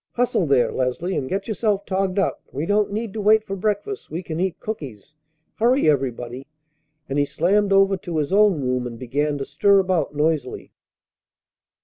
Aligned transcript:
Hustle 0.13 0.47
there, 0.47 0.71
Leslie, 0.71 1.15
and 1.15 1.29
get 1.29 1.47
yourself 1.47 1.85
togged 1.85 2.17
up. 2.17 2.41
We 2.51 2.65
don't 2.65 2.91
need 2.91 3.13
to 3.13 3.21
wait 3.21 3.43
for 3.45 3.55
breakfast; 3.55 4.09
we 4.09 4.23
can 4.23 4.39
eat 4.39 4.59
cookies. 4.59 5.13
Hurry 5.59 5.87
everybody!" 5.87 6.47
And 7.07 7.19
he 7.19 7.25
slammed 7.25 7.71
over 7.71 7.95
to 7.97 8.17
his 8.17 8.33
own 8.33 8.63
room 8.63 8.87
and 8.87 8.97
began 8.97 9.37
to 9.37 9.45
stir 9.45 9.77
about 9.77 10.15
noisily. 10.15 10.71